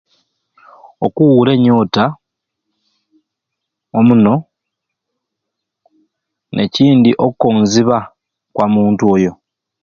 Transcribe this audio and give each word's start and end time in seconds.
Okuura 1.05 1.51
enyoota, 1.57 2.03
omuno, 3.97 4.33
n'ekindi 6.55 7.11
okkonziba, 7.25 7.97
kwa 8.55 8.65
munt'oyo. 8.73 9.31